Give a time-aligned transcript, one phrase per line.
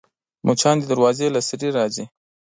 [0.47, 2.05] مچان د دروازې له سوري راځي